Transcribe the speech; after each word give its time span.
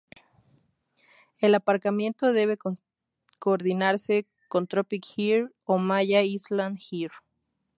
El 1.37 1.53
Aparcamiento 1.53 2.33
debe 2.33 2.57
coordinarse 3.37 4.25
con 4.49 4.65
Tropic 4.65 5.03
Air 5.15 5.53
o 5.63 5.77
Maya 5.77 6.23
Island 6.23 6.79
Air. 6.91 7.11